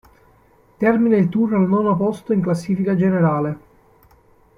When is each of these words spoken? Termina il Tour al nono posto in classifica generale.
Termina 0.77 1.15
il 1.15 1.29
Tour 1.29 1.53
al 1.53 1.67
nono 1.69 1.95
posto 1.95 2.33
in 2.33 2.41
classifica 2.41 2.95
generale. 2.95 3.57